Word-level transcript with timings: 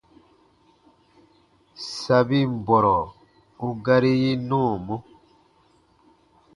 Sabin 1.99 2.49
bɔrɔ 2.65 2.97
u 3.65 3.67
gari 3.83 4.11
yi 4.21 4.31
nɔɔmɔ. 4.47 4.95